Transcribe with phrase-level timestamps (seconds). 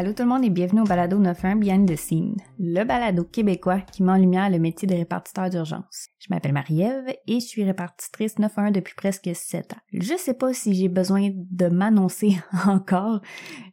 [0.00, 3.80] Allô tout le monde et bienvenue au Balado 91 Behind the Scene, le balado québécois
[3.80, 6.08] qui met en lumière le métier de répartiteur d'urgence.
[6.18, 9.80] Je m'appelle Marie-Ève et je suis répartitrice 91 depuis presque 7 ans.
[9.92, 13.20] Je sais pas si j'ai besoin de m'annoncer encore,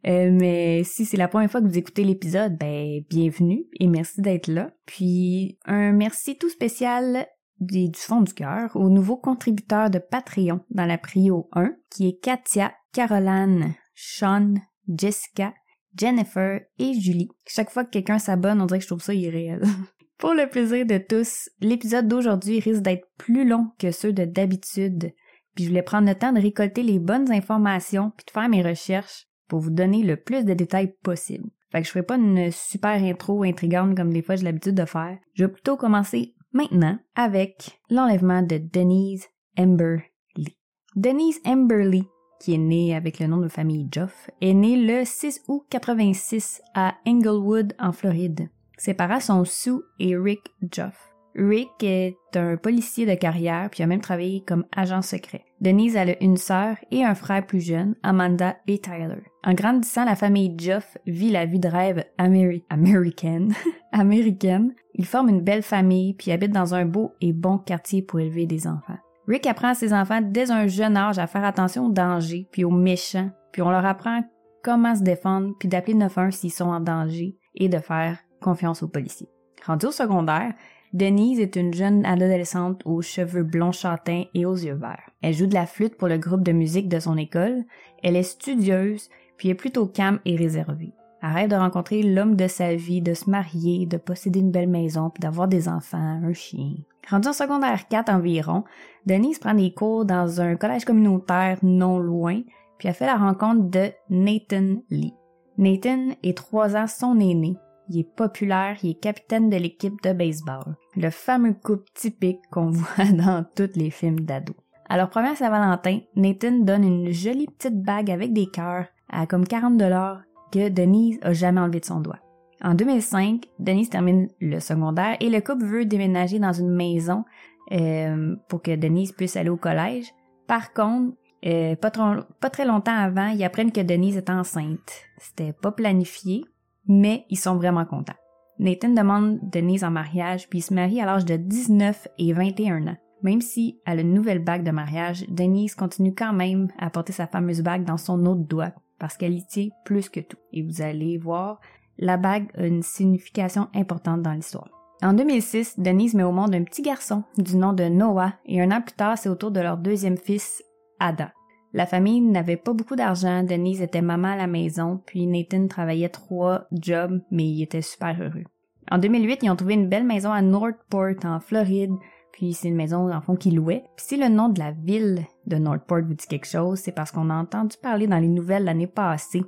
[0.05, 4.19] euh, mais si c'est la première fois que vous écoutez l'épisode, ben bienvenue et merci
[4.19, 4.71] d'être là.
[4.85, 7.25] Puis un merci tout spécial
[7.61, 12.19] du, fond du cœur aux nouveaux contributeurs de Patreon dans la Prio 1, qui est
[12.21, 14.55] Katia, Caroline, Sean,
[14.89, 15.53] Jessica,
[15.97, 17.29] Jennifer et Julie.
[17.45, 19.61] Chaque fois que quelqu'un s'abonne, on dirait que je trouve ça irréel.
[20.17, 25.13] Pour le plaisir de tous, l'épisode d'aujourd'hui risque d'être plus long que ceux de d'habitude.
[25.53, 28.63] Puis je voulais prendre le temps de récolter les bonnes informations puis de faire mes
[28.63, 31.49] recherches pour vous donner le plus de détails possible.
[31.71, 34.85] Fait que je ferai pas une super intro intrigante comme des fois j'ai l'habitude de
[34.85, 35.17] faire.
[35.33, 39.25] Je vais plutôt commencer maintenant avec l'enlèvement de Denise
[39.57, 39.97] Amber
[40.35, 40.57] Lee.
[40.95, 42.07] Denise Amber Lee
[42.39, 46.61] qui est né avec le nom de famille Joff, est né le 6 août 86
[46.73, 48.49] à Englewood, en Floride.
[48.77, 51.13] Ses parents sont Sue et Rick Joff.
[51.37, 55.45] Rick est un policier de carrière puis a même travaillé comme agent secret.
[55.61, 59.23] Denise a une sœur et un frère plus jeune, Amanda et Tyler.
[59.43, 63.53] En grandissant, la famille Joff vit la vie de rêve américaine.
[63.91, 64.73] américaine.
[64.95, 68.45] Ils forment une belle famille puis habitent dans un beau et bon quartier pour élever
[68.45, 68.97] des enfants.
[69.27, 72.63] Rick apprend à ses enfants dès un jeune âge à faire attention aux dangers, puis
[72.63, 74.23] aux méchants, puis on leur apprend
[74.63, 78.87] comment se défendre, puis d'appeler 911 s'ils sont en danger, et de faire confiance aux
[78.87, 79.29] policiers.
[79.65, 80.53] Rendue au secondaire,
[80.93, 85.09] Denise est une jeune adolescente aux cheveux blonds châtains et aux yeux verts.
[85.21, 87.65] Elle joue de la flûte pour le groupe de musique de son école,
[88.03, 90.93] elle est studieuse, puis est plutôt calme et réservée.
[91.21, 94.69] Elle rêve de rencontrer l'homme de sa vie, de se marier, de posséder une belle
[94.69, 96.73] maison, puis d'avoir des enfants, un chien.
[97.09, 98.63] Rendu en secondaire 4 environ,
[99.05, 102.41] Denise prend des cours dans un collège communautaire non loin,
[102.77, 105.13] puis a fait la rencontre de Nathan Lee.
[105.57, 107.55] Nathan est trois ans son aîné.
[107.89, 110.75] Il est populaire, il est capitaine de l'équipe de baseball.
[110.95, 114.57] Le fameux couple typique qu'on voit dans tous les films d'ados.
[114.89, 119.47] À leur première Saint-Valentin, Nathan donne une jolie petite bague avec des cœurs à comme
[119.47, 120.21] 40 dollars
[120.51, 122.19] que Denise a jamais enlevé de son doigt.
[122.63, 127.23] En 2005, Denise termine le secondaire et le couple veut déménager dans une maison
[127.71, 130.13] euh, pour que Denise puisse aller au collège.
[130.47, 131.15] Par contre,
[131.45, 131.91] euh, pas,
[132.39, 135.03] pas, très longtemps avant, ils apprennent que Denise est enceinte.
[135.17, 136.45] C'était pas planifié,
[136.87, 138.13] mais ils sont vraiment contents.
[138.59, 142.97] Nathan demande Denise en mariage, puis se marient à l'âge de 19 et 21 ans.
[143.21, 147.13] Même si elle a une nouvelle bague de mariage, Denise continue quand même à porter
[147.13, 150.37] sa fameuse bague dans son autre doigt, parce qu'elle y tient plus que tout.
[150.53, 151.59] Et vous allez voir,
[151.97, 154.69] la bague a une signification importante dans l'histoire.
[155.03, 158.71] En 2006, Denise met au monde un petit garçon du nom de Noah et un
[158.71, 160.63] an plus tard, c'est au tour de leur deuxième fils,
[160.99, 161.31] Ada.
[161.73, 166.09] La famille n'avait pas beaucoup d'argent, Denise était maman à la maison, puis Nathan travaillait
[166.09, 168.45] trois jobs, mais il était super heureux.
[168.89, 171.93] En 2008, ils ont trouvé une belle maison à Northport, en Floride,
[172.31, 173.83] puis c'est une maison, en fond, qu'ils louaient.
[173.95, 177.11] Puis si le nom de la ville de Northport vous dit quelque chose, c'est parce
[177.11, 179.43] qu'on a entendu parler dans les nouvelles l'année passée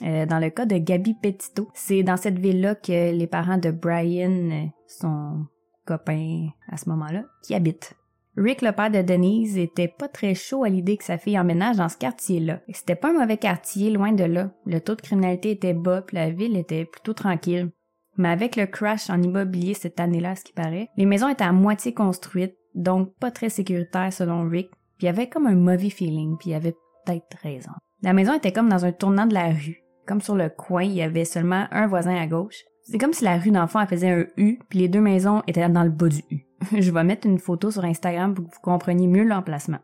[0.00, 3.70] euh, dans le cas de Gabi Petito, c'est dans cette ville-là que les parents de
[3.70, 5.46] Brian, euh, son
[5.86, 7.94] copain à ce moment-là, qui habitent.
[8.36, 11.76] Rick, le père de Denise, était pas très chaud à l'idée que sa fille emménage
[11.76, 12.60] dans ce quartier-là.
[12.72, 14.50] C'était pas un mauvais quartier, loin de là.
[14.64, 17.70] Le taux de criminalité était bas, puis la ville était plutôt tranquille.
[18.16, 21.52] Mais avec le crash en immobilier cette année-là, ce qui paraît, les maisons étaient à
[21.52, 24.70] moitié construites, donc pas très sécuritaires selon Rick,
[25.02, 27.72] puis il y avait comme un mauvais feeling, puis il avait peut-être raison.
[28.02, 30.92] La maison était comme dans un tournant de la rue comme sur le coin, il
[30.92, 32.64] y avait seulement un voisin à gauche.
[32.82, 35.84] C'est comme si la rue d'enfant faisait un U, puis les deux maisons étaient dans
[35.84, 36.46] le bas du U.
[36.78, 39.78] Je vais mettre une photo sur Instagram pour que vous compreniez mieux l'emplacement.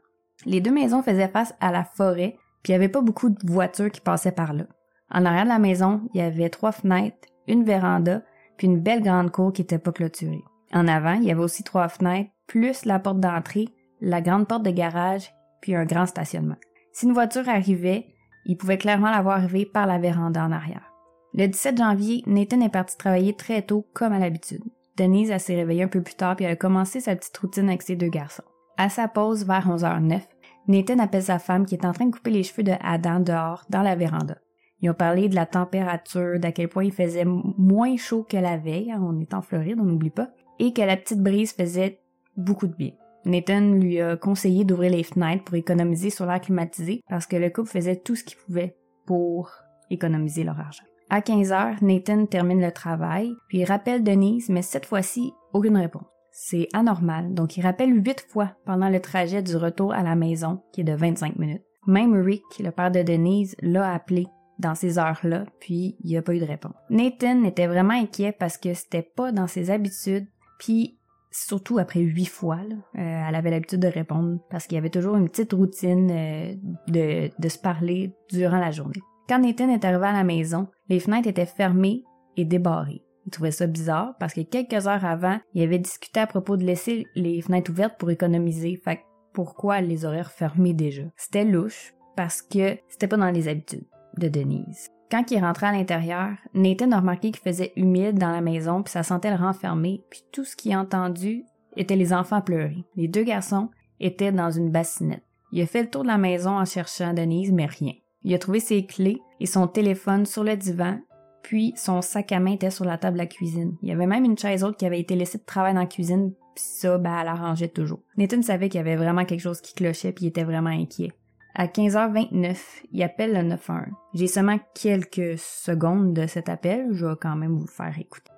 [0.45, 3.39] Les deux maisons faisaient face à la forêt, puis il n'y avait pas beaucoup de
[3.45, 4.65] voitures qui passaient par là.
[5.11, 8.23] En arrière de la maison, il y avait trois fenêtres, une véranda,
[8.57, 10.43] puis une belle grande cour qui n'était pas clôturée.
[10.73, 13.69] En avant, il y avait aussi trois fenêtres, plus la porte d'entrée,
[14.01, 16.57] la grande porte de garage, puis un grand stationnement.
[16.93, 18.07] Si une voiture arrivait,
[18.47, 20.93] il pouvait clairement la voir arriver par la véranda en arrière.
[21.35, 24.65] Le 17 janvier, Nathan est parti travailler très tôt, comme à l'habitude.
[24.97, 27.83] Denise, s'est réveillée un peu plus tard, puis elle a commencé sa petite routine avec
[27.83, 28.43] ses deux garçons.
[28.77, 30.23] À sa pause, vers 11h09,
[30.67, 33.65] Nathan appelle sa femme qui est en train de couper les cheveux de Adam dehors,
[33.71, 34.37] dans la véranda.
[34.81, 38.57] Ils ont parlé de la température, d'à quel point il faisait moins chaud que la
[38.57, 42.01] veille, hein, on est en Floride, on n'oublie pas, et que la petite brise faisait
[42.37, 42.93] beaucoup de bien.
[43.25, 47.51] Nathan lui a conseillé d'ouvrir les fenêtres pour économiser sur l'air climatisé parce que le
[47.51, 48.77] couple faisait tout ce qu'il pouvait
[49.07, 49.51] pour
[49.91, 50.85] économiser leur argent.
[51.11, 55.79] À 15 heures, Nathan termine le travail, puis il rappelle Denise, mais cette fois-ci, aucune
[55.79, 56.05] réponse.
[56.31, 60.61] C'est anormal, donc il rappelle huit fois pendant le trajet du retour à la maison,
[60.73, 61.65] qui est de 25 minutes.
[61.87, 64.27] Même Rick, le père de Denise, l'a appelé
[64.59, 66.75] dans ces heures-là, puis il n'y a pas eu de réponse.
[66.91, 70.27] Nathan était vraiment inquiet parce que c'était pas dans ses habitudes,
[70.59, 70.98] puis
[71.31, 75.17] surtout après huit fois, euh, elle avait l'habitude de répondre parce qu'il y avait toujours
[75.17, 76.55] une petite routine euh,
[76.89, 79.01] de, de se parler durant la journée.
[79.29, 82.05] Quand Nathan est arrivé à la maison, les fenêtres étaient fermées
[82.37, 83.03] et débarrées.
[83.27, 86.65] Il trouvait ça bizarre parce que quelques heures avant, il avait discuté à propos de
[86.65, 88.81] laisser les fenêtres ouvertes pour économiser.
[88.83, 89.01] Fait
[89.35, 91.03] pourquoi les horaires refermées déjà?
[91.17, 93.87] C'était louche parce que c'était pas dans les habitudes
[94.17, 94.89] de Denise.
[95.11, 98.93] Quand il rentrait à l'intérieur, Nathan a remarqué qu'il faisait humide dans la maison puis
[98.93, 101.45] ça sentait le renfermer puis tout ce qu'il a entendu
[101.77, 102.85] était les enfants pleurer.
[102.97, 103.71] Les deux garçons
[104.01, 105.23] étaient dans une bassinette.
[105.53, 107.95] Il a fait le tour de la maison en cherchant Denise, mais rien.
[108.23, 110.99] Il a trouvé ses clés et son téléphone sur le divan,
[111.43, 113.77] puis son sac à main était sur la table de la cuisine.
[113.83, 115.87] Il y avait même une chaise haute qui avait été laissée de travail dans la
[115.87, 118.01] cuisine, puis ça, ben, elle arrangeait toujours.
[118.19, 121.13] Nathan savait qu'il y avait vraiment quelque chose qui clochait, puis il était vraiment inquiet.
[121.55, 122.57] À 15h29,
[122.93, 123.87] il appelle le 911.
[124.15, 128.31] J'ai seulement quelques secondes de cet appel, je vais quand même vous faire écouter.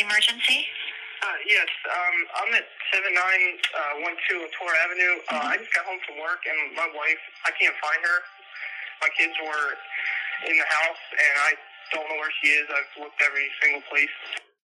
[0.00, 0.64] emergency?
[1.20, 2.66] Uh, yes, um, I'm at
[2.96, 5.14] 7912 uh, Tor Avenue.
[5.28, 8.18] Uh, I just got home from work and my wife, I can't find her.
[9.04, 9.76] My kids were
[10.48, 11.50] in the house and I
[11.92, 12.64] don't know where she is.
[12.72, 14.14] I've looked every single place.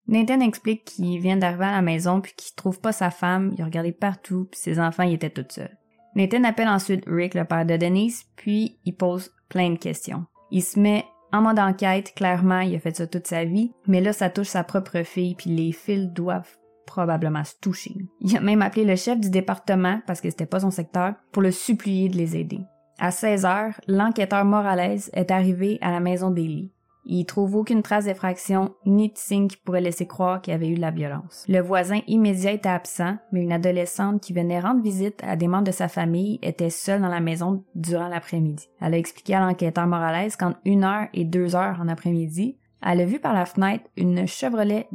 [0.06, 3.62] Nathan explique qu'il vient d'arriver à la maison puis qu'il trouve pas sa femme, il
[3.62, 5.76] a regardé partout puis ses enfants y étaient tout seuls.
[6.14, 10.24] Nathan appelle ensuite Rick, le père de Denise, puis il pose plein de questions.
[10.50, 14.00] Il se met en mode enquête, clairement, il a fait ça toute sa vie, mais
[14.00, 16.56] là ça touche sa propre fille puis les fils doivent
[16.86, 17.96] probablement se toucher.
[18.20, 21.42] Il a même appelé le chef du département parce que c'était pas son secteur pour
[21.42, 22.60] le supplier de les aider.
[22.98, 26.70] À 16 heures, l'enquêteur Morales est arrivé à la maison d'Ellie.
[27.06, 30.68] Il trouve aucune trace d'effraction ni de signe qui pourrait laisser croire qu'il y avait
[30.68, 31.44] eu de la violence.
[31.48, 35.64] Le voisin immédiat était absent, mais une adolescente qui venait rendre visite à des membres
[35.64, 38.68] de sa famille était seule dans la maison durant l'après-midi.
[38.80, 43.00] Elle a expliqué à l'enquêteur Morales qu'entre une heure et deux heures en après-midi, elle
[43.00, 44.88] a vu par la fenêtre une Chevrolet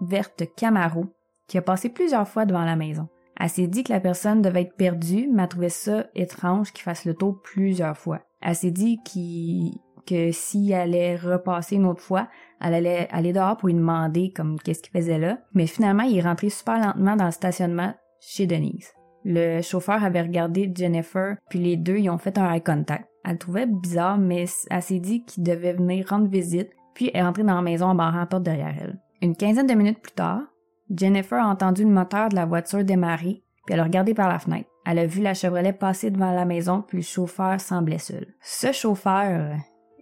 [0.00, 1.06] verte Camaro
[1.46, 3.08] qui a passé plusieurs fois devant la maison.
[3.38, 6.82] Elle s'est dit que la personne devait être perdue, mais elle trouvait ça étrange qu'il
[6.82, 8.20] fasse le tour plusieurs fois.
[8.42, 9.00] Elle s'est dit
[10.04, 12.28] que s'il allait repasser une autre fois,
[12.60, 15.38] elle allait aller dehors pour lui demander comme qu'est-ce qu'il faisait là.
[15.54, 18.92] Mais finalement, il est rentré super lentement dans le stationnement chez Denise.
[19.24, 23.06] Le chauffeur avait regardé Jennifer, puis les deux ils ont fait un eye contact.
[23.24, 27.22] Elle le trouvait bizarre, mais elle s'est dit qu'il devait venir rendre visite, puis est
[27.22, 28.98] rentrée dans la maison en barrant la porte derrière elle.
[29.20, 30.40] Une quinzaine de minutes plus tard,
[30.90, 34.38] Jennifer a entendu le moteur de la voiture démarrer, puis elle a regardé par la
[34.38, 34.68] fenêtre.
[34.86, 38.26] Elle a vu la Chevrolet passer devant la maison, puis le chauffeur semblait seul.
[38.40, 39.54] Ce chauffeur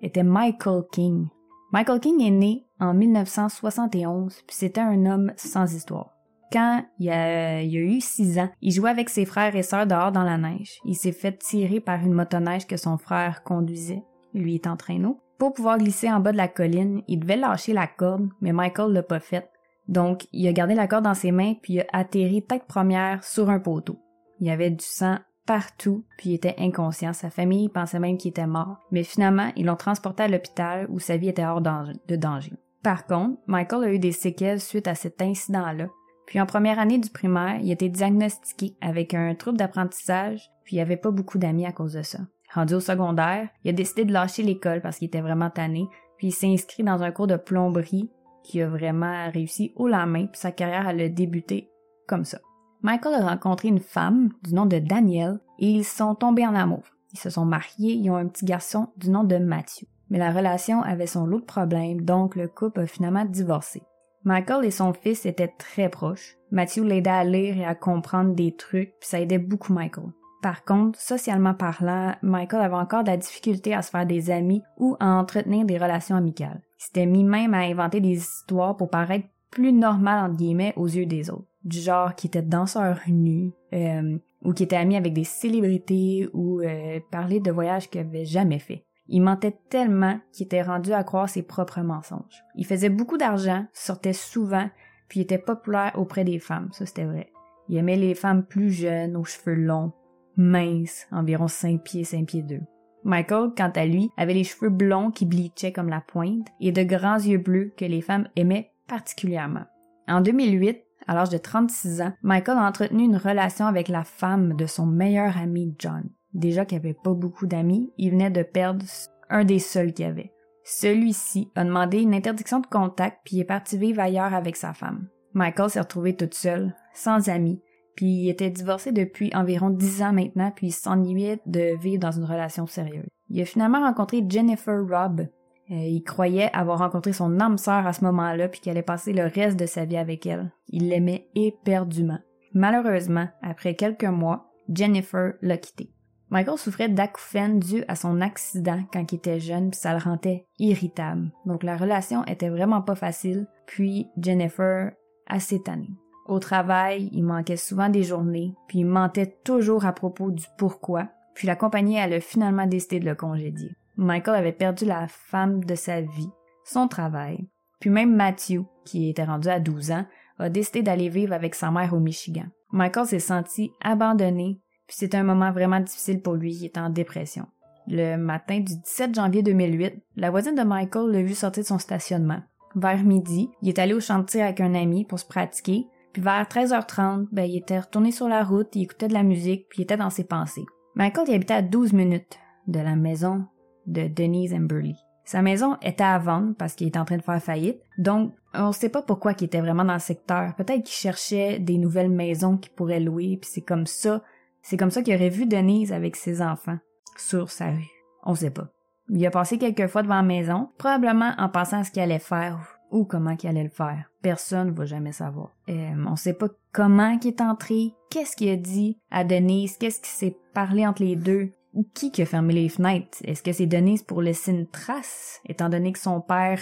[0.02, 1.28] était Michael King.
[1.72, 6.14] Michael King est né en 1971, puis c'était un homme sans histoire.
[6.50, 10.12] Quand il a, a eu six ans, il jouait avec ses frères et sœurs dehors
[10.12, 10.78] dans la neige.
[10.84, 14.02] Il s'est fait tirer par une motoneige que son frère conduisait.
[14.32, 15.20] Lui en traîneau.
[15.38, 18.92] Pour pouvoir glisser en bas de la colline, il devait lâcher la corde, mais Michael
[18.92, 19.50] l'a pas fait.
[19.88, 23.24] Donc, il a gardé la corde dans ses mains puis il a atterri tête première
[23.24, 23.98] sur un poteau.
[24.40, 25.16] Il y avait du sang
[25.48, 27.14] partout, puis il était inconscient.
[27.14, 28.76] Sa famille pensait même qu'il était mort.
[28.92, 32.52] Mais finalement, ils l'ont transporté à l'hôpital où sa vie était hors de danger.
[32.82, 35.88] Par contre, Michael a eu des séquelles suite à cet incident-là.
[36.26, 40.76] Puis en première année du primaire, il a été diagnostiqué avec un trouble d'apprentissage, puis
[40.76, 42.18] il avait pas beaucoup d'amis à cause de ça.
[42.52, 45.88] Rendu au secondaire, il a décidé de lâcher l'école parce qu'il était vraiment tanné,
[46.18, 48.10] puis il s'est inscrit dans un cours de plomberie
[48.44, 51.70] qui a vraiment réussi haut la main, puis sa carrière elle a débuté
[52.06, 52.38] comme ça.
[52.82, 56.84] Michael a rencontré une femme du nom de Danielle et ils sont tombés en amour.
[57.12, 59.84] Ils se sont mariés, ils ont un petit garçon du nom de Matthew.
[60.10, 63.82] Mais la relation avait son lot de problèmes, donc le couple a finalement divorcé.
[64.24, 66.36] Michael et son fils étaient très proches.
[66.50, 70.12] Matthew l'aidait à lire et à comprendre des trucs, puis ça aidait beaucoup Michael.
[70.40, 74.62] Par contre, socialement parlant, Michael avait encore de la difficulté à se faire des amis
[74.76, 76.62] ou à entretenir des relations amicales.
[76.78, 80.86] Il s'était mis même à inventer des histoires pour paraître plus normal entre guillemets aux
[80.86, 81.46] yeux des autres.
[81.64, 86.60] Du genre qui était danseur nu, euh, ou qui était ami avec des célébrités, ou
[86.60, 88.84] euh, parler de voyages qu'il avait jamais fait.
[89.08, 92.44] Il mentait tellement qu'il était rendu à croire ses propres mensonges.
[92.54, 94.68] Il faisait beaucoup d'argent, sortait souvent,
[95.08, 97.30] puis était populaire auprès des femmes, ça c'était vrai.
[97.68, 99.92] Il aimait les femmes plus jeunes, aux cheveux longs,
[100.36, 102.60] minces, environ 5 pieds, 5 pieds 2.
[103.04, 106.82] Michael, quant à lui, avait les cheveux blonds qui bleachaient comme la pointe et de
[106.82, 109.64] grands yeux bleus que les femmes aimaient particulièrement.
[110.08, 114.54] En 2008, à l'âge de 36 ans, Michael a entretenu une relation avec la femme
[114.54, 116.08] de son meilleur ami John.
[116.34, 118.84] Déjà qu'il n'avait pas beaucoup d'amis, il venait de perdre
[119.30, 120.32] un des seuls qu'il avait.
[120.64, 125.08] Celui-ci a demandé une interdiction de contact puis est parti vivre ailleurs avec sa femme.
[125.32, 127.62] Michael s'est retrouvé toute seule, sans amis,
[127.96, 132.12] puis il était divorcé depuis environ 10 ans maintenant, puis il s'ennuyait de vivre dans
[132.12, 133.08] une relation sérieuse.
[133.30, 135.28] Il a finalement rencontré Jennifer Robb.
[135.70, 139.12] Euh, il croyait avoir rencontré son âme sœur à ce moment-là, puis qu'il allait passer
[139.12, 140.50] le reste de sa vie avec elle.
[140.68, 142.18] Il l'aimait éperdument.
[142.54, 145.90] Malheureusement, après quelques mois, Jennifer l'a quitté.
[146.30, 150.46] Michael souffrait d'acouphènes dû à son accident quand il était jeune, puis ça le rendait
[150.58, 151.30] irritable.
[151.46, 154.92] Donc la relation était vraiment pas facile, puis Jennifer
[155.26, 155.90] assez tannée.
[156.26, 161.08] Au travail, il manquait souvent des journées, puis il mentait toujours à propos du pourquoi,
[161.34, 163.70] puis la compagnie a finalement décidé de le congédier.
[163.98, 166.30] Michael avait perdu la femme de sa vie,
[166.64, 167.46] son travail,
[167.80, 170.06] puis même Matthew, qui était rendu à 12 ans,
[170.38, 172.46] a décidé d'aller vivre avec sa mère au Michigan.
[172.70, 176.88] Michael s'est senti abandonné puis c'était un moment vraiment difficile pour lui, il était en
[176.88, 177.46] dépression.
[177.86, 181.78] Le matin du 17 janvier 2008, la voisine de Michael l'a vu sortir de son
[181.78, 182.40] stationnement.
[182.74, 186.44] Vers midi, il est allé au chantier avec un ami pour se pratiquer, puis vers
[186.44, 189.82] 13h30, ben, il était retourné sur la route, il écoutait de la musique, puis il
[189.82, 190.64] était dans ses pensées.
[190.94, 193.44] Michael il habitait à 12 minutes de la maison
[193.88, 194.94] de Denise Emberley.
[195.24, 198.68] Sa maison était à vendre parce qu'il était en train de faire faillite, donc on
[198.68, 200.54] ne sait pas pourquoi il était vraiment dans le secteur.
[200.54, 204.22] Peut-être qu'il cherchait des nouvelles maisons qu'il pourrait louer, puis c'est comme ça
[204.62, 206.78] c'est comme ça qu'il aurait vu Denise avec ses enfants
[207.16, 207.88] sur sa rue.
[208.24, 208.68] On sait pas.
[209.08, 212.18] Il a passé quelques fois devant la maison, probablement en pensant à ce qu'il allait
[212.18, 214.10] faire ou comment qu'il allait le faire.
[214.22, 215.54] Personne ne va jamais savoir.
[215.68, 220.00] Euh, on sait pas comment il est entré, qu'est-ce qu'il a dit à Denise, qu'est-ce
[220.00, 221.52] qui s'est parlé entre les deux,
[221.84, 223.18] qui qui a fermé les fenêtres?
[223.24, 226.60] Est-ce que c'est Denise pour laisser une trace, étant donné que son père,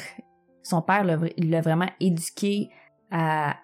[0.63, 2.69] son père l'a vraiment éduqué
[3.11, 3.55] à,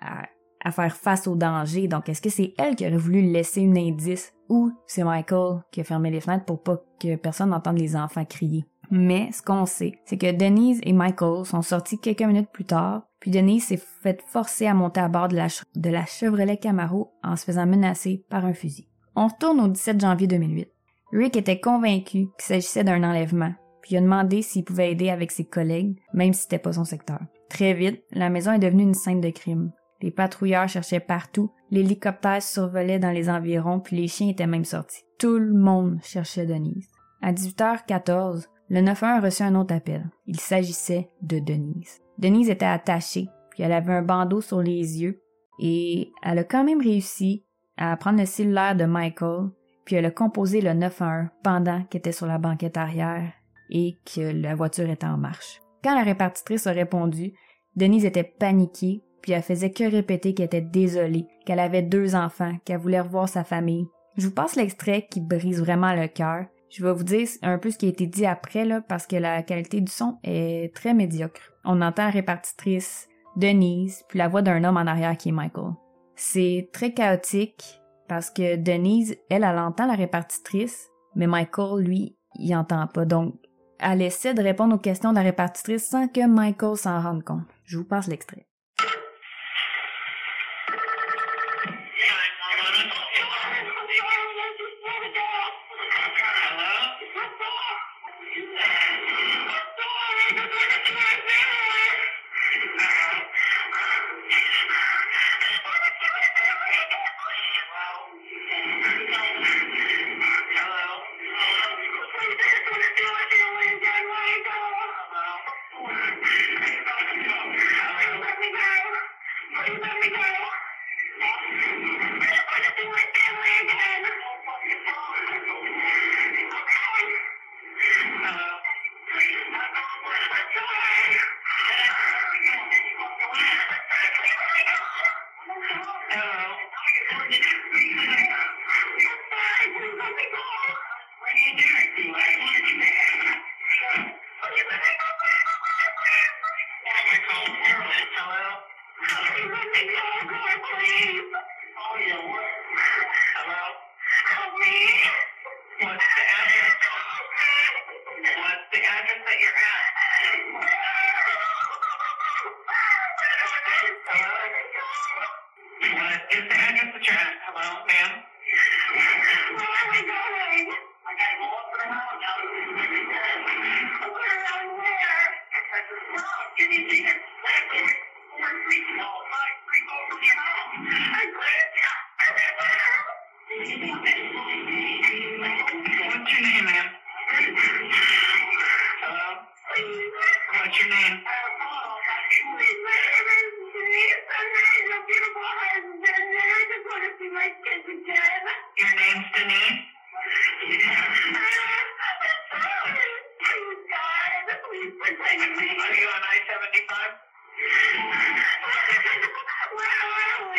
[0.70, 1.88] faire face au danger?
[1.88, 5.80] Donc, est-ce que c'est elle qui aurait voulu laisser un indice ou c'est Michael qui
[5.80, 8.64] a fermé les fenêtres pour pas que personne n'entende les enfants crier?
[8.90, 13.06] Mais ce qu'on sait, c'est que Denise et Michael sont sortis quelques minutes plus tard,
[13.20, 17.10] puis Denise s'est fait forcer à monter à bord de la, de la Chevrolet Camaro
[17.22, 18.88] en se faisant menacer par un fusil.
[19.14, 20.68] On retourne au 17 janvier 2008.
[21.12, 23.52] Rick était convaincu qu'il s'agissait d'un enlèvement,
[23.82, 26.84] puis il a demandé s'il pouvait aider avec ses collègues, même si c'était pas son
[26.84, 27.20] secteur.
[27.50, 29.72] Très vite, la maison est devenue une scène de crime.
[30.00, 35.04] Les patrouilleurs cherchaient partout, l'hélicoptère survolait dans les environs, puis les chiens étaient même sortis.
[35.18, 36.88] Tout le monde cherchait Denise.
[37.20, 40.08] À 18h14, le 911 a reçu un autre appel.
[40.26, 42.00] Il s'agissait de Denise.
[42.18, 45.20] Denise était attachée, puis elle avait un bandeau sur les yeux,
[45.60, 47.44] et elle a quand même réussi
[47.76, 49.50] à prendre le cellulaire de Michael,
[49.84, 53.32] puis elle a composé le 911 pendant qu'elle était sur la banquette arrière
[53.70, 55.60] et que la voiture était en marche.
[55.82, 57.32] Quand la répartitrice a répondu,
[57.74, 62.56] Denise était paniquée puis elle faisait que répéter qu'elle était désolée, qu'elle avait deux enfants,
[62.64, 63.86] qu'elle voulait revoir sa famille.
[64.16, 66.46] Je vous passe l'extrait qui brise vraiment le cœur.
[66.68, 69.16] Je vais vous dire un peu ce qui a été dit après, là, parce que
[69.16, 71.52] la qualité du son est très médiocre.
[71.64, 75.72] On entend la répartitrice, Denise, puis la voix d'un homme en arrière qui est Michael.
[76.16, 82.54] C'est très chaotique parce que Denise, elle, elle entend la répartitrice, mais Michael, lui, il
[82.54, 83.04] entend pas.
[83.04, 83.34] Donc,
[83.78, 87.46] elle essaie de répondre aux questions de la répartitrice sans que Michael s'en rende compte.
[87.64, 88.46] Je vous passe l'extrait.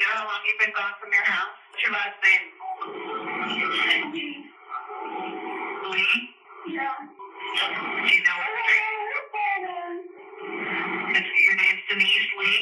[0.03, 1.55] know how long you've been gone from your house?
[1.71, 2.47] What's your last name?
[5.95, 6.35] Lee?
[6.67, 8.83] Do you know street?
[11.15, 12.61] It's, your name's Denise Lee?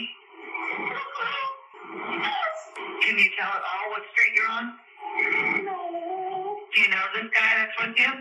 [3.09, 4.76] Can you tell at all what street you're on?
[5.16, 8.12] Do you know this guy that's with you?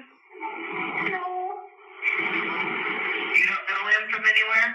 [3.36, 4.70] You don't know him from anywhere?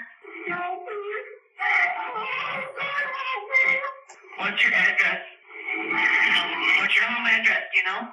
[4.64, 5.20] Your address?
[6.80, 8.08] What's your home address, you know?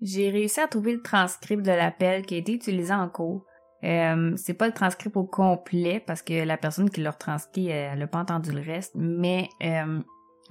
[0.00, 3.44] J'ai réussi à trouver le transcript de l'appel qui a été utilisé en cours.
[3.84, 7.92] Euh, c'est pas le transcript au complet parce que la personne qui l'a retranscrit, elle,
[7.94, 10.00] elle a pas entendu le reste, mais euh,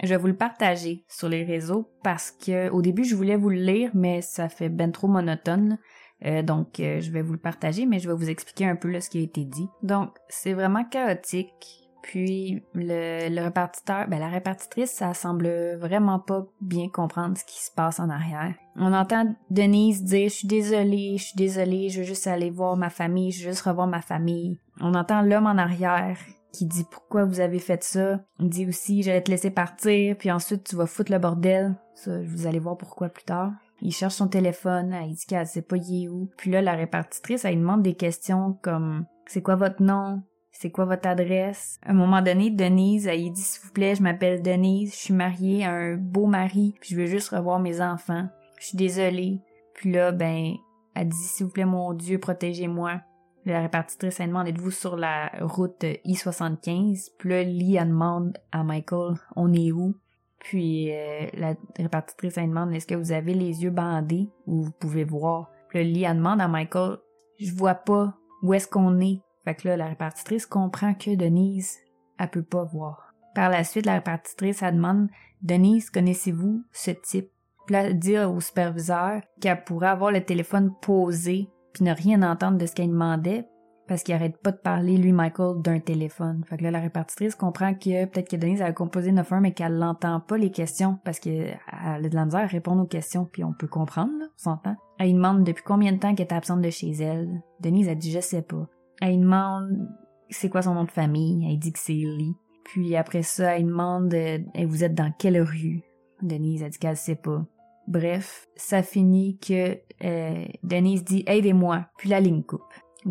[0.02, 3.50] je vais vous le partager sur les réseaux parce que au début je voulais vous
[3.50, 5.78] le lire, mais ça fait ben trop monotone.
[6.24, 8.88] Euh, donc euh, je vais vous le partager, mais je vais vous expliquer un peu
[8.88, 9.68] là, ce qui a été dit.
[9.82, 11.87] Donc c'est vraiment chaotique.
[12.02, 17.70] Puis le, répartiteur, ben la répartitrice, ça semble vraiment pas bien comprendre ce qui se
[17.70, 18.54] passe en arrière.
[18.76, 22.76] On entend Denise dire je suis désolée, je suis désolée, je veux juste aller voir
[22.76, 24.58] ma famille, je veux juste revoir ma famille.
[24.80, 26.18] On entend l'homme en arrière
[26.52, 28.20] qui dit pourquoi vous avez fait ça.
[28.40, 31.76] Il dit aussi j'allais te laisser partir, puis ensuite tu vas foutre le bordel.
[31.94, 33.52] Ça, vous allez voir pourquoi plus tard.
[33.80, 36.30] Il cherche son téléphone, elle dit qu'elle sait pas il est où.
[36.36, 40.22] Puis là, la répartitrice, elle lui demande des questions comme c'est quoi votre nom?
[40.60, 41.78] C'est quoi votre adresse?
[41.86, 45.14] À un moment donné, Denise, elle dit s'il vous plaît, je m'appelle Denise, je suis
[45.14, 48.26] mariée à un beau mari, puis je veux juste revoir mes enfants.
[48.58, 49.40] Je suis désolée.
[49.74, 50.54] Puis là, ben,
[50.96, 53.00] elle dit s'il vous plaît, mon Dieu, protégez-moi.
[53.44, 57.10] La répartitrice, elle demande êtes-vous sur la route I-75?
[57.16, 59.94] Puis là, Lee, elle demande à Michael on est où?
[60.40, 64.72] Puis euh, la répartitrice, elle demande est-ce que vous avez les yeux bandés ou vous
[64.72, 65.52] pouvez voir?
[65.68, 66.98] Puis là, Lee, demande à Michael
[67.38, 69.20] je vois pas où est-ce qu'on est.
[69.44, 71.78] Fait que là, la répartitrice comprend que Denise,
[72.18, 73.14] elle peut pas voir.
[73.34, 75.08] Par la suite, la répartitrice, elle demande
[75.42, 77.30] Denise, connaissez-vous ce type?
[77.66, 82.58] Puis là, dit au superviseur qu'elle pourrait avoir le téléphone posé puis ne rien entendre
[82.58, 83.46] de ce qu'elle demandait
[83.88, 86.44] parce qu'il arrête pas de parler, lui, Michael, d'un téléphone.
[86.46, 89.78] Fait que là, la répartitrice comprend que peut-être que Denise a composé 911, mais qu'elle
[89.78, 93.42] l'entend pas les questions, parce qu'elle a de la misère à répondre aux questions, puis
[93.44, 94.76] on peut comprendre, là, on s'entend.
[94.98, 97.42] Elle demande depuis combien de temps qu'elle est absente de chez elle?
[97.60, 98.66] Denise a dit je sais pas.
[99.00, 99.88] Elle demande
[100.30, 101.46] c'est quoi son nom de famille?
[101.50, 102.34] Elle dit que c'est Lee.
[102.64, 105.82] Puis après ça, elle demande euh, vous êtes dans quelle rue?
[106.22, 107.44] Denise a dit qu'elle sait pas.
[107.86, 112.60] Bref, ça finit que euh, Denise dit aidez-moi, puis la ligne coupe.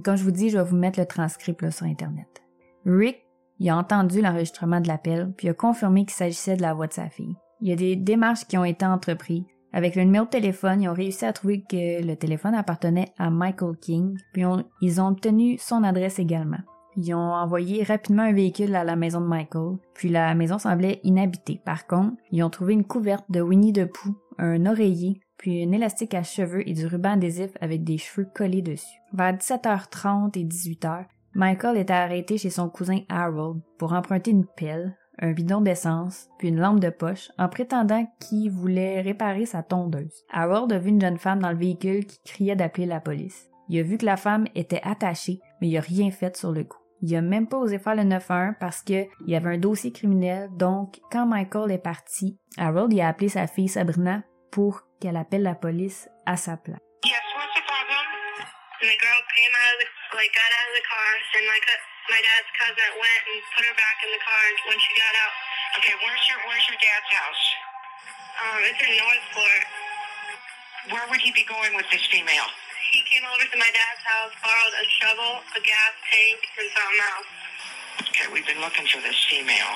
[0.03, 2.43] Comme je vous dis, je vais vous mettre le transcript sur Internet.
[2.85, 3.25] Rick,
[3.67, 7.09] a entendu l'enregistrement de l'appel, puis a confirmé qu'il s'agissait de la voix de sa
[7.09, 7.35] fille.
[7.61, 9.45] Il y a des démarches qui ont été entreprises.
[9.77, 13.29] Avec le numéro de téléphone, ils ont réussi à trouver que le téléphone appartenait à
[13.29, 14.41] Michael King, puis
[14.81, 16.57] ils ont obtenu son adresse également.
[16.95, 20.99] Ils ont envoyé rapidement un véhicule à la maison de Michael, puis la maison semblait
[21.03, 21.61] inhabitée.
[21.63, 25.71] Par contre, ils ont trouvé une couverte de Winnie the Pooh, un oreiller, puis un
[25.71, 28.97] élastique à cheveux et du ruban adhésif avec des cheveux collés dessus.
[29.13, 34.97] Vers 17h30 et 18h, Michael était arrêté chez son cousin Harold pour emprunter une pelle,
[35.19, 40.23] un bidon d'essence, puis une lampe de poche, en prétendant qu'il voulait réparer sa tondeuse.
[40.31, 43.49] Harold a vu une jeune femme dans le véhicule qui criait d'appeler la police.
[43.69, 46.63] Il a vu que la femme était attachée, mais il a rien fait sur le
[46.63, 46.79] coup.
[47.01, 50.49] Il a même pas osé faire le 911 parce qu'il y avait un dossier criminel,
[50.53, 55.43] donc quand Michael est parti, Harold il a appelé sa fille Sabrina pour qu'elle appelle
[55.43, 56.79] la police à sa place.
[62.07, 65.33] My dad's cousin went and put her back in the car when she got out.
[65.79, 67.43] Okay, where's your where's your dad's house?
[68.37, 69.65] Um, it's in Northport.
[70.93, 72.47] Where would he be going with this female?
[72.95, 77.01] He came over to my dad's house, borrowed a shovel, a gas tank, and something
[77.03, 77.29] else.
[78.07, 79.75] Okay, we've been looking for this female.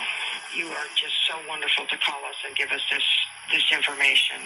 [0.56, 3.04] You are just so wonderful to call us and give us this
[3.52, 4.39] this information.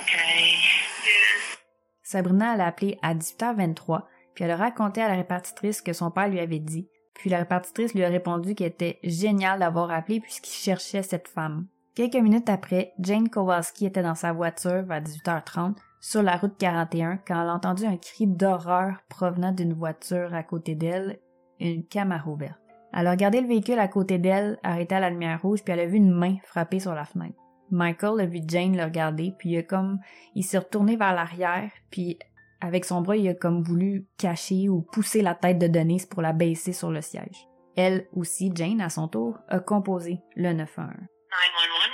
[0.00, 0.56] Okay?
[1.04, 1.60] Yeah.
[2.02, 4.02] Sabrina l'a appelé à 18h23,
[4.34, 6.88] puis elle a raconté à la répartitrice que son père lui avait dit.
[7.20, 11.66] Puis la répartitrice lui a répondu qu'elle était génial d'avoir appelé puisqu'il cherchait cette femme.
[11.94, 17.18] Quelques minutes après, Jane Kowalski était dans sa voiture vers 18h30 sur la route 41
[17.18, 21.18] quand elle a entendu un cri d'horreur provenant d'une voiture à côté d'elle,
[21.58, 22.58] une Camaro verte.
[22.94, 25.80] Elle a regardé le véhicule à côté d'elle, arrêté à la lumière rouge, puis elle
[25.80, 27.36] a vu une main frapper sur la fenêtre.
[27.70, 30.00] Michael a vu Jane le regarder, puis il a comme,
[30.34, 32.18] il s'est retourné vers l'arrière, puis
[32.60, 36.22] avec son bras, il a comme voulu cacher ou pousser la tête de Denise pour
[36.22, 37.46] la baisser sur le siège.
[37.76, 40.56] Elle aussi, Jane, à son tour, a composé le 911.
[40.60, 41.06] 911,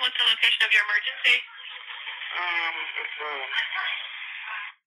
[0.00, 1.36] what's the location of your emergency?
[2.36, 3.46] Um, it's, uh,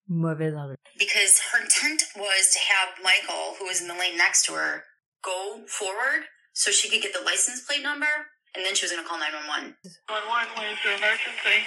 [0.10, 0.76] Mauvais enjeu.
[0.98, 4.84] because her intent was to have Michael, who was in the lane next to her,
[5.24, 8.10] go forward so she could get the license plate number,
[8.56, 9.78] and then she was going to call 911.
[10.10, 11.62] 911, where's your emergency?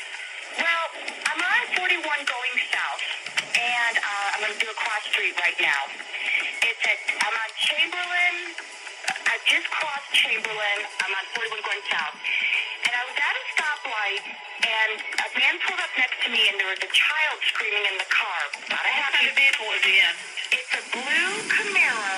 [0.59, 0.85] Well,
[1.31, 3.03] I'm on 41 going south,
[3.93, 5.83] and uh, I'm going to do a cross street right now.
[6.65, 8.37] It's at, I'm on Chamberlain.
[9.29, 10.79] I just crossed Chamberlain.
[11.05, 12.17] I'm on 41 going south.
[12.89, 14.25] And I was at a stoplight,
[14.65, 17.97] and a man pulled up next to me, and there was a child screaming in
[18.01, 18.41] the car.
[18.73, 20.13] Not a What happy kind of vehicle was in?
[20.57, 22.17] It's a blue Camaro,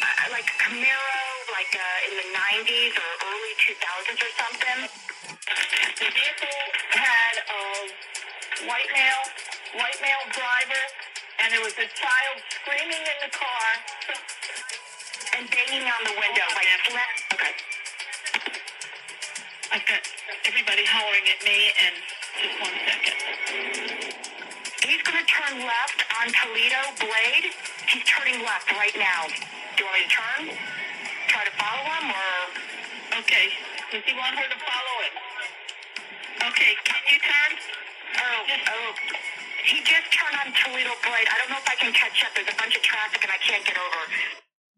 [0.00, 1.20] uh, like a Camaro,
[1.52, 4.78] like uh, in the 90s or early 2000s or something.
[6.00, 6.60] The vehicle
[6.96, 7.62] had a
[8.66, 9.24] white male,
[9.76, 10.19] white male
[11.60, 13.68] there was a child screaming in the car
[15.36, 16.46] and banging on the window.
[16.56, 16.72] Like,
[17.36, 17.52] okay.
[19.68, 20.00] I've got
[20.48, 21.94] everybody hollering at me, and
[22.40, 23.16] just one second.
[24.88, 27.52] He's going to turn left on Toledo Blade.
[27.92, 29.28] He's turning left right now.
[29.28, 30.40] Do you want me to turn?
[31.28, 33.52] Try to follow him, or Okay,
[33.92, 35.14] does he want her to follow him?
[36.40, 37.52] Okay, can you turn?
[38.16, 39.39] Oh, oh.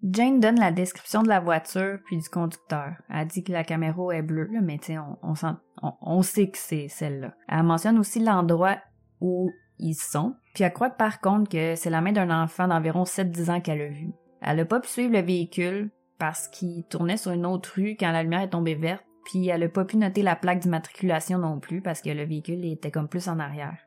[0.02, 2.92] Jane donne la description de la voiture puis du conducteur.
[3.08, 6.88] Elle dit que la caméra est bleue, mais on, on, sent- on, sait que c'est
[6.88, 7.32] celle-là.
[7.48, 8.76] Elle mentionne aussi l'endroit
[9.20, 13.04] où ils sont, puis elle croit par contre que c'est la main d'un enfant d'environ
[13.04, 14.12] 7-10 ans qu'elle a vu.
[14.42, 18.12] Elle a pas pu suivre le véhicule parce qu'il tournait sur une autre rue quand
[18.12, 21.60] la lumière est tombée verte, puis elle a pas pu noter la plaque d'immatriculation non
[21.60, 23.78] plus parce que le véhicule était comme plus en arrière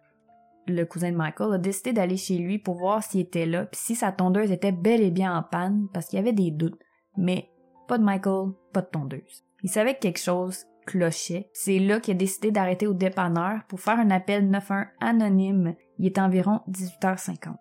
[0.68, 3.80] le cousin de Michael a décidé d'aller chez lui pour voir s'il était là, puis
[3.80, 6.80] si sa tondeuse était bel et bien en panne, parce qu'il y avait des doutes.
[7.18, 7.50] Mais
[7.88, 9.44] pas de Michael, pas de tondeuse.
[9.64, 11.50] Il savait que quelque chose clochait.
[11.54, 15.76] C'est là qu'il a décidé d'arrêter au dépanneur pour faire un appel 91 anonyme.
[15.98, 17.56] Il est environ 18h50.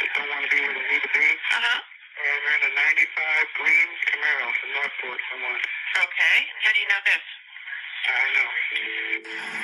[0.00, 1.26] They don't want to be where they need to be.
[1.26, 1.80] Uh huh.
[2.16, 5.60] And we're in a 95 green Camaro from Northport, someone.
[6.00, 6.36] Okay.
[6.64, 7.24] How do you know this?
[8.06, 8.48] I know.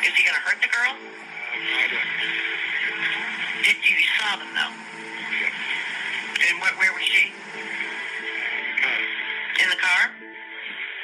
[0.05, 0.93] Is he gonna hurt the girl?
[0.93, 2.05] Uh, no idea.
[3.63, 4.75] Did you saw them though?
[6.43, 7.31] And where, where was she?
[8.77, 10.11] Because In the car?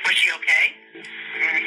[0.04, 0.64] Was she okay?
[0.94, 1.04] it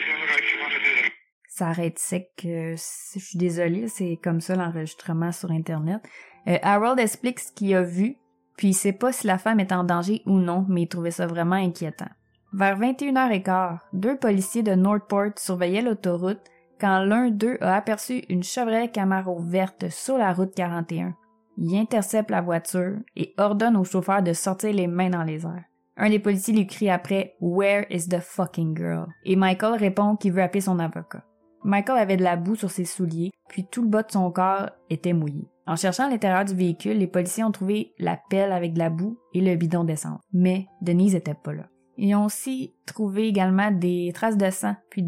[0.06, 1.11] didn't look like she wanted to do that.
[1.54, 2.30] Ça arrête sec.
[2.46, 6.02] euh, je suis désolée, c'est comme ça l'enregistrement sur Internet.
[6.48, 8.16] Euh, Harold explique ce qu'il a vu,
[8.56, 11.12] puis il sait pas si la femme est en danger ou non, mais il trouvait
[11.12, 12.08] ça vraiment inquiétant.
[12.54, 16.40] Vers 21h15, deux policiers de Northport surveillaient l'autoroute
[16.80, 21.14] quand l'un d'eux a aperçu une Chevrolet Camaro verte sur la route 41.
[21.58, 25.66] Il intercepte la voiture et ordonne au chauffeur de sortir les mains dans les airs.
[25.98, 29.08] Un des policiers lui crie après Where is the fucking girl?
[29.26, 31.26] Et Michael répond qu'il veut appeler son avocat.
[31.64, 34.70] Michael avait de la boue sur ses souliers, puis tout le bas de son corps
[34.90, 35.48] était mouillé.
[35.68, 39.18] En cherchant l'intérieur du véhicule, les policiers ont trouvé la pelle avec de la boue
[39.34, 40.22] et le bidon d'essence.
[40.34, 41.64] Mais Denise était pas là.
[41.98, 45.06] Ils ont aussi trouvé également des traces de sang, puis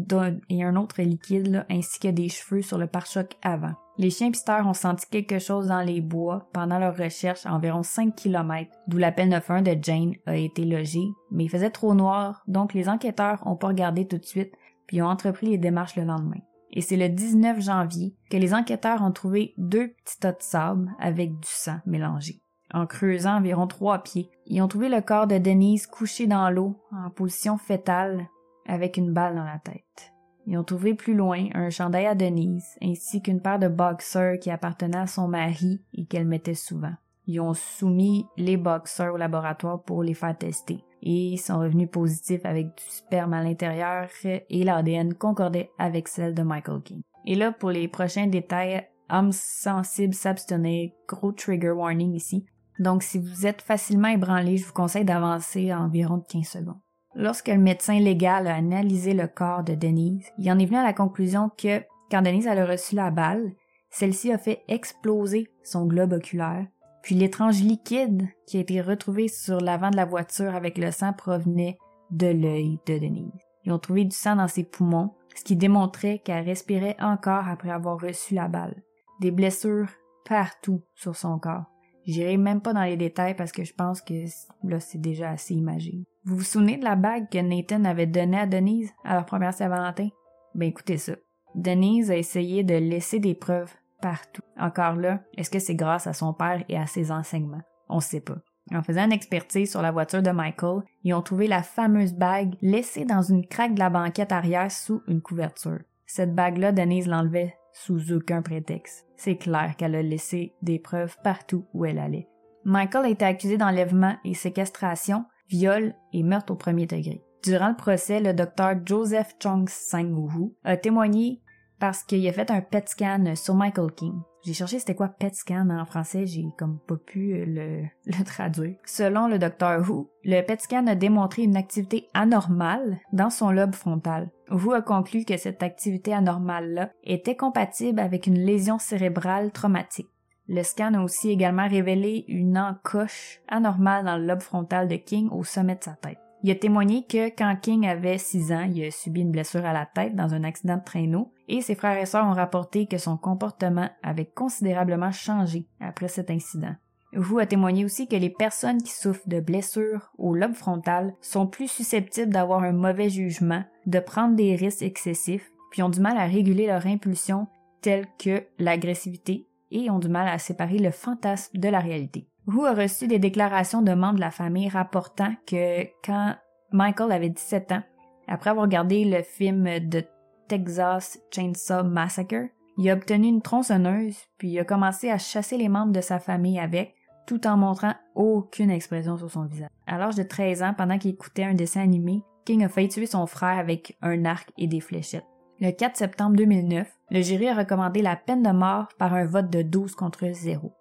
[0.48, 3.72] et un autre liquide, ainsi que des cheveux sur le pare-choc avant.
[3.96, 7.82] Les chiens pisteurs ont senti quelque chose dans les bois pendant leur recherche à environ
[7.82, 12.42] 5 km, d'où l'appel 91 de Jane a été logé, mais il faisait trop noir,
[12.46, 14.52] donc les enquêteurs ont pas regardé tout de suite,
[14.86, 16.40] puis ont entrepris les démarches le lendemain.
[16.70, 20.90] Et c'est le 19 janvier que les enquêteurs ont trouvé deux petits tas de sable
[20.98, 22.40] avec du sang mélangé.
[22.72, 26.74] En creusant environ trois pieds, ils ont trouvé le corps de Denise couché dans l'eau,
[26.90, 28.26] en position fétale,
[28.66, 30.12] avec une balle dans la tête.
[30.46, 34.50] Ils ont trouvé plus loin un chandail à Denise, ainsi qu'une paire de boxers qui
[34.50, 36.92] appartenaient à son mari et qu'elle mettait souvent.
[37.26, 42.44] Ils ont soumis les boxers au laboratoire pour les faire tester et sont revenus positifs
[42.44, 47.02] avec du sperme à l'intérieur et l'ADN concordait avec celle de Michael King.
[47.26, 52.46] Et là, pour les prochains détails, âme sensible s'abstenir, gros trigger warning ici.
[52.78, 56.80] Donc, si vous êtes facilement ébranlé, je vous conseille d'avancer environ de 15 secondes.
[57.14, 60.82] Lorsque le médecin légal a analysé le corps de Denise, il en est venu à
[60.82, 63.52] la conclusion que quand Denise a reçu la balle,
[63.90, 66.66] celle-ci a fait exploser son globe oculaire,
[67.04, 71.12] puis l'étrange liquide qui a été retrouvé sur l'avant de la voiture avec le sang
[71.12, 71.76] provenait
[72.10, 73.30] de l'œil de Denise.
[73.64, 77.70] Ils ont trouvé du sang dans ses poumons, ce qui démontrait qu'elle respirait encore après
[77.70, 78.82] avoir reçu la balle.
[79.20, 79.90] Des blessures
[80.26, 81.66] partout sur son corps.
[82.06, 84.24] J'irai même pas dans les détails parce que je pense que
[84.62, 86.06] là c'est déjà assez imagé.
[86.24, 89.52] Vous vous souvenez de la bague que Nathan avait donnée à Denise à leur première
[89.52, 90.08] Saint-Valentin?
[90.54, 91.12] Ben écoutez ça.
[91.54, 94.42] Denise a essayé de laisser des preuves partout.
[94.58, 97.62] Encore là, est-ce que c'est grâce à son père et à ses enseignements?
[97.88, 98.38] On sait pas.
[98.72, 102.54] En faisant une expertise sur la voiture de Michael, ils ont trouvé la fameuse bague
[102.62, 105.80] laissée dans une craque de la banquette arrière sous une couverture.
[106.06, 109.06] Cette bague-là, Denise l'enlevait sous aucun prétexte.
[109.16, 112.28] C'est clair qu'elle a laissé des preuves partout où elle allait.
[112.64, 117.22] Michael a été accusé d'enlèvement et séquestration, viol et meurtre au premier degré.
[117.42, 121.42] Durant le procès, le docteur Joseph Chong Sang-woo a témoigné
[121.84, 124.14] parce qu'il a fait un PET scan sur Michael King.
[124.42, 128.76] J'ai cherché c'était quoi PET scan en français, j'ai comme pas pu le, le traduire.
[128.86, 133.74] Selon le docteur Wu, le PET scan a démontré une activité anormale dans son lobe
[133.74, 134.30] frontal.
[134.50, 140.08] Wu a conclu que cette activité anormale-là était compatible avec une lésion cérébrale traumatique.
[140.48, 145.28] Le scan a aussi également révélé une encoche anormale dans le lobe frontal de King
[145.32, 146.23] au sommet de sa tête.
[146.44, 149.72] Il a témoigné que quand King avait 6 ans, il a subi une blessure à
[149.72, 152.98] la tête dans un accident de traîneau et ses frères et sœurs ont rapporté que
[152.98, 156.74] son comportement avait considérablement changé après cet incident.
[157.14, 161.46] Wu a témoigné aussi que les personnes qui souffrent de blessures au lobe frontal sont
[161.46, 166.18] plus susceptibles d'avoir un mauvais jugement, de prendre des risques excessifs, puis ont du mal
[166.18, 167.46] à réguler leur impulsion
[167.80, 172.28] telles que l'agressivité et ont du mal à séparer le fantasme de la réalité.
[172.46, 176.34] Wu a reçu des déclarations de membres de la famille rapportant que quand
[176.72, 177.82] Michael avait 17 ans,
[178.28, 180.04] après avoir regardé le film de
[180.48, 185.92] Texas Chainsaw Massacre, il a obtenu une tronçonneuse, puis a commencé à chasser les membres
[185.92, 186.94] de sa famille avec,
[187.26, 189.70] tout en montrant aucune expression sur son visage.
[189.86, 193.06] À l'âge de 13 ans, pendant qu'il écoutait un dessin animé, King a failli tuer
[193.06, 195.24] son frère avec un arc et des fléchettes.
[195.60, 199.48] Le 4 septembre 2009, le jury a recommandé la peine de mort par un vote
[199.48, 200.72] de 12 contre 0.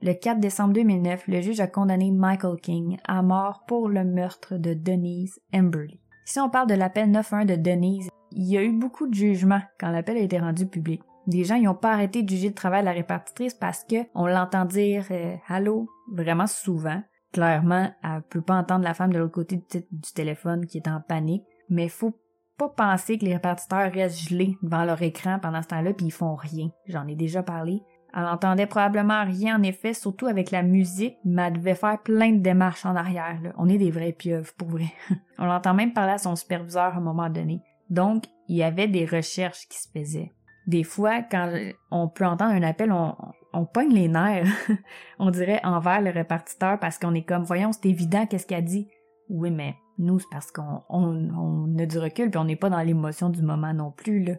[0.00, 4.56] Le 4 décembre 2009, le juge a condamné Michael King à mort pour le meurtre
[4.56, 5.98] de Denise Emberley.
[6.24, 9.62] Si on parle de l'appel 9-1 de Denise, il y a eu beaucoup de jugements
[9.80, 11.02] quand l'appel a été rendu public.
[11.26, 14.28] Des gens n'ont pas arrêté de juger le travail de la répartitrice parce que on
[14.28, 15.88] l'entend dire euh, allô?
[16.12, 17.02] Vraiment souvent.
[17.32, 21.00] Clairement, elle peut pas entendre la femme de l'autre côté du, téléphone qui est en
[21.00, 22.14] panique, mais faut
[22.56, 26.12] pas penser que les répartiteurs restent gelés devant leur écran pendant ce temps-là puis ils
[26.12, 26.70] font rien.
[26.86, 27.82] J'en ai déjà parlé.
[28.14, 32.32] Elle entendait probablement rien en effet, surtout avec la musique, mais elle devait faire plein
[32.32, 33.38] de démarches en arrière.
[33.58, 34.92] On est des vrais pieuvres, pour vrai.
[35.38, 37.60] on l'entend même parler à son superviseur à un moment donné.
[37.90, 40.32] Donc, il y avait des recherches qui se faisaient.
[40.66, 41.50] Des fois, quand
[41.90, 43.14] on peut entendre un appel, on,
[43.52, 44.48] on pogne les nerfs,
[45.18, 48.88] on dirait envers le répartiteur parce qu'on est comme, voyons, c'est évident qu'est-ce qu'elle dit?
[49.28, 52.80] Oui, mais nous, c'est parce qu'on on, a du recul puis on n'est pas dans
[52.80, 54.34] l'émotion du moment non plus, là.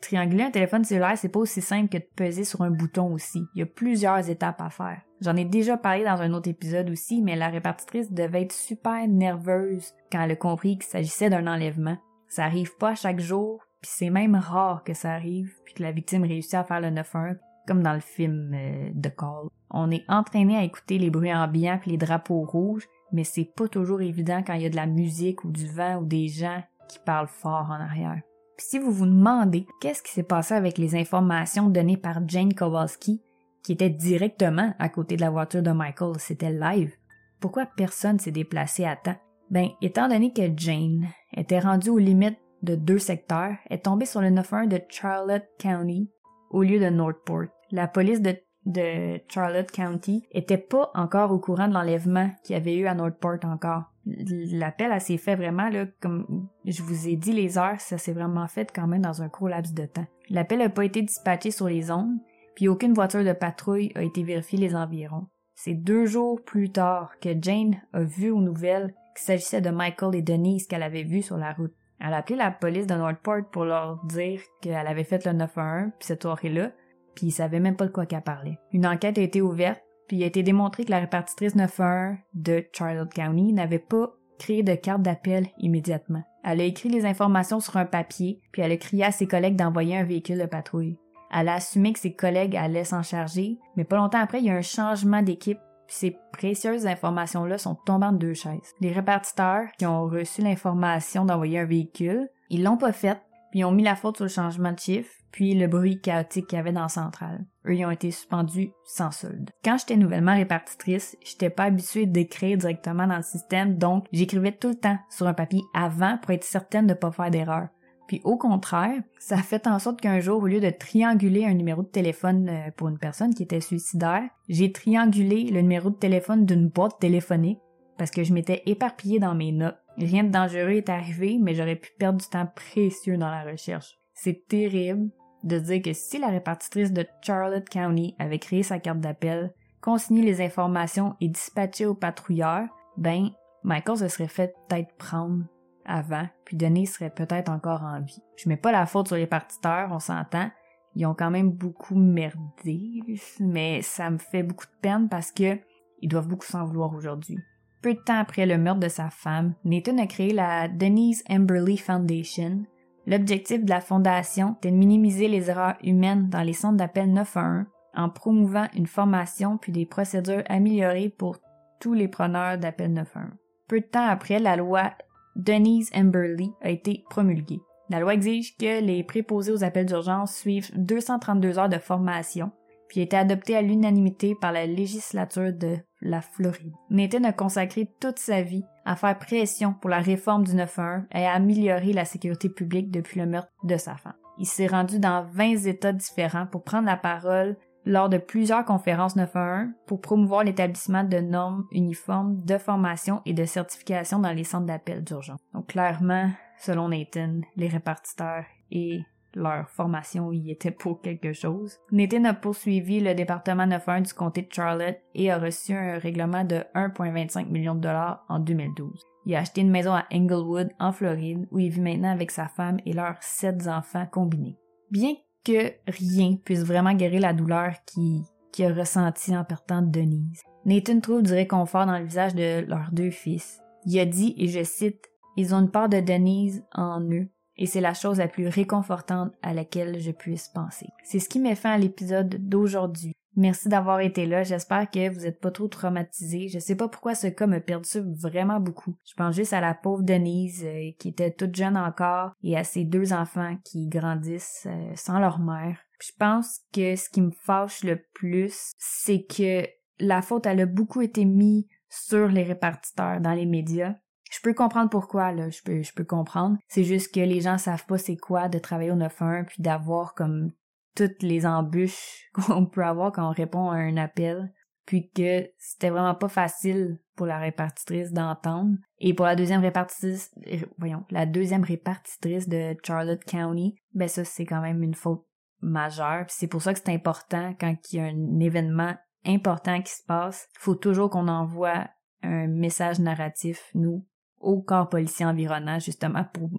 [0.00, 3.42] Trianguler un téléphone cellulaire, c'est pas aussi simple que de peser sur un bouton aussi.
[3.54, 5.02] Il y a plusieurs étapes à faire.
[5.20, 9.06] J'en ai déjà parlé dans un autre épisode aussi, mais la répartitrice devait être super
[9.06, 11.96] nerveuse quand elle a compris qu'il s'agissait d'un enlèvement.
[12.28, 15.92] Ça arrive pas chaque jour, puis c'est même rare que ça arrive, puis que la
[15.92, 17.36] victime réussit à faire le 9-1,
[17.66, 19.48] comme dans le film euh, The Call.
[19.70, 23.68] On est entraîné à écouter les bruits ambiants puis les drapeaux rouges, mais c'est pas
[23.68, 26.62] toujours évident quand il y a de la musique ou du vent ou des gens
[26.88, 28.22] qui parlent fort en arrière.
[28.58, 33.22] Si vous vous demandez qu'est-ce qui s'est passé avec les informations données par Jane Kowalski,
[33.62, 36.94] qui était directement à côté de la voiture de Michael, c'était live,
[37.38, 39.16] pourquoi personne s'est déplacé à temps?
[39.50, 44.22] Ben, étant donné que Jane était rendue aux limites de deux secteurs, est tombée sur
[44.22, 46.10] le 911 de Charlotte County
[46.50, 47.48] au lieu de Northport.
[47.70, 52.76] La police de Charlotte County était pas encore au courant de l'enlèvement qu'il y avait
[52.76, 53.92] eu à Northport encore.
[54.06, 55.68] L'appel a s'est fait vraiment
[56.00, 59.28] comme je vous ai dit les heures, ça s'est vraiment fait quand même dans un
[59.28, 60.06] court laps de temps.
[60.30, 62.18] L'appel n'a pas été dispatché sur les ondes,
[62.54, 65.26] puis aucune voiture de patrouille a été vérifiée les environs.
[65.54, 70.14] C'est deux jours plus tard que Jane a vu aux nouvelles qu'il s'agissait de Michael
[70.14, 71.74] et Denise qu'elle avait vus sur la route.
[71.98, 75.92] Elle a appelé la police de Northport pour leur dire qu'elle avait fait le 911
[75.98, 76.72] puis cette soirée-là,
[77.14, 78.58] puis il savait même pas de quoi qu'elle parlait.
[78.72, 82.64] Une enquête a été ouverte, puis il a été démontré que la répartitrice 911 de
[82.72, 86.22] Charlotte County n'avait pas créé de carte d'appel immédiatement.
[86.44, 89.56] Elle a écrit les informations sur un papier, puis elle a crié à ses collègues
[89.56, 90.98] d'envoyer un véhicule de patrouille.
[91.32, 94.50] Elle a assumé que ses collègues allaient s'en charger, mais pas longtemps après, il y
[94.50, 98.74] a un changement d'équipe, puis ces précieuses informations-là sont tombées en deux chaises.
[98.80, 103.18] Les répartiteurs qui ont reçu l'information d'envoyer un véhicule, ils l'ont pas fait,
[103.50, 106.46] puis ils ont mis la faute sur le changement de chiffre, puis le bruit chaotique
[106.46, 107.44] qu'il y avait dans la centrale.
[107.66, 109.50] Eux, ils ont été suspendus sans solde.
[109.64, 114.68] Quand j'étais nouvellement répartitrice, j'étais pas habituée d'écrire directement dans le système, donc j'écrivais tout
[114.68, 117.68] le temps sur un papier avant pour être certaine de pas faire d'erreur.
[118.06, 121.54] Puis au contraire, ça a fait en sorte qu'un jour, au lieu de trianguler un
[121.54, 125.96] numéro de téléphone euh, pour une personne qui était suicidaire, j'ai triangulé le numéro de
[125.96, 127.58] téléphone d'une boîte téléphonique
[127.98, 129.78] parce que je m'étais éparpillée dans mes notes.
[129.96, 133.98] Rien de dangereux est arrivé, mais j'aurais pu perdre du temps précieux dans la recherche.
[134.14, 135.10] C'est terrible,
[135.44, 140.22] de dire que si la répartitrice de Charlotte County avait créé sa carte d'appel, consigné
[140.22, 142.64] les informations et dispatché au patrouilleur,
[142.96, 143.30] ben,
[143.62, 145.44] Michael se serait fait peut-être prendre
[145.84, 148.22] avant, puis Denis serait peut-être encore en vie.
[148.36, 150.50] Je mets pas la faute sur les partiteurs, on s'entend.
[150.94, 153.02] Ils ont quand même beaucoup merdé,
[153.38, 155.58] mais ça me fait beaucoup de peine parce que
[156.02, 157.38] ils doivent beaucoup s'en vouloir aujourd'hui.
[157.82, 161.76] Peu de temps après le meurtre de sa femme, Nathan a créé la Denise Emberley
[161.76, 162.64] Foundation,
[163.06, 167.66] L'objectif de la Fondation est de minimiser les erreurs humaines dans les centres d'appel 911
[167.94, 171.38] en promouvant une formation puis des procédures améliorées pour
[171.80, 173.30] tous les preneurs d'appel 911.
[173.68, 174.90] Peu de temps après, la loi
[175.36, 177.60] Denise Emberley a été promulguée.
[177.90, 182.50] La loi exige que les préposés aux appels d'urgence suivent 232 heures de formation,
[182.88, 186.74] puis a été adoptée à l'unanimité par la législature de la Floride.
[186.90, 191.26] Nathan a consacré toute sa vie à faire pression pour la réforme du 911 et
[191.26, 194.14] à améliorer la sécurité publique depuis le meurtre de sa femme.
[194.38, 197.56] Il s'est rendu dans 20 États différents pour prendre la parole
[197.86, 203.44] lors de plusieurs conférences 911 pour promouvoir l'établissement de normes uniformes de formation et de
[203.44, 205.38] certification dans les centres d'appel d'urgence.
[205.54, 209.02] Donc clairement, selon Nathan, les répartiteurs et
[209.36, 211.78] leur formation y était pour quelque chose.
[211.92, 216.42] Nathan a poursuivi le département 9-1 du comté de Charlotte et a reçu un règlement
[216.42, 219.04] de 1,25 million de dollars en 2012.
[219.26, 222.48] Il a acheté une maison à Englewood, en Floride, où il vit maintenant avec sa
[222.48, 224.56] femme et leurs sept enfants combinés.
[224.90, 228.22] Bien que rien puisse vraiment guérir la douleur qu'il
[228.56, 232.90] qui a ressentie en partant Denise, Nathan trouve du réconfort dans le visage de leurs
[232.90, 233.60] deux fils.
[233.84, 237.66] Il a dit, et je cite, Ils ont une part de Denise en eux et
[237.66, 240.86] c'est la chose la plus réconfortante à laquelle je puisse penser.
[241.04, 243.12] C'est ce qui met fin à l'épisode d'aujourd'hui.
[243.36, 244.44] Merci d'avoir été là.
[244.44, 246.48] J'espère que vous n'êtes pas trop traumatisés.
[246.48, 248.96] Je sais pas pourquoi ce cas me perturbe vraiment beaucoup.
[249.04, 252.64] Je pense juste à la pauvre Denise euh, qui était toute jeune encore et à
[252.64, 255.78] ses deux enfants qui grandissent euh, sans leur mère.
[256.00, 259.66] Je pense que ce qui me fâche le plus, c'est que
[259.98, 263.94] la faute a beaucoup été mise sur les répartiteurs dans les médias
[264.30, 266.56] je peux comprendre pourquoi, là, je peux, je peux comprendre.
[266.68, 270.14] C'est juste que les gens savent pas c'est quoi de travailler au 9-1 puis d'avoir
[270.14, 270.50] comme
[270.96, 274.52] toutes les embûches qu'on peut avoir quand on répond à un appel,
[274.84, 278.76] puis que c'était vraiment pas facile pour la répartitrice d'entendre.
[278.98, 284.24] Et pour la deuxième répartitrice, euh, voyons, la deuxième répartitrice de Charlotte County, ben ça
[284.24, 285.24] c'est quand même une faute
[285.60, 286.26] majeure.
[286.28, 290.04] C'est pour ça que c'est important quand il y a un événement important qui se
[290.06, 291.88] passe, faut toujours qu'on envoie
[292.22, 294.06] un message narratif, nous,
[294.46, 296.50] au corps policier environnant, justement, pour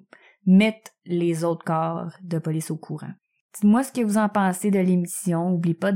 [0.46, 3.14] mettre les autres corps de police au courant.
[3.54, 5.50] Dites-moi ce que vous en pensez de l'émission.
[5.50, 5.92] N'oubliez pas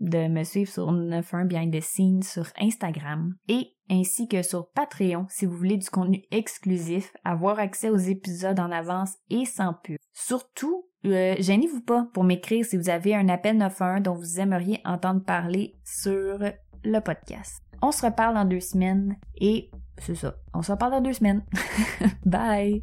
[0.00, 5.26] de, me suivre sur 91 Behind the Scenes sur Instagram et ainsi que sur Patreon
[5.28, 9.96] si vous voulez du contenu exclusif, avoir accès aux épisodes en avance et sans pub.
[10.12, 14.80] Surtout, euh, gênez-vous pas pour m'écrire si vous avez un appel 91 dont vous aimeriez
[14.84, 16.40] entendre parler sur
[16.82, 17.62] le podcast.
[17.80, 19.70] On se reparle dans deux semaines et
[20.00, 20.36] c'est ça.
[20.54, 21.42] On se reparle dans deux semaines.
[22.26, 22.82] Bye!